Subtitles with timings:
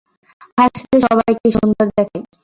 [0.57, 2.23] হাসলে সবাইকে সুন্দর দেখায়।